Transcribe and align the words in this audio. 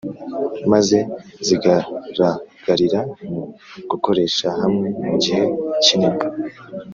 Maze 0.71 0.97
zigaragarira 1.47 2.99
mu 3.29 3.41
gukorera 3.89 4.49
hamwe 4.61 4.87
mu 5.07 5.13
gihe 5.23 5.43
kinini. 5.83 6.25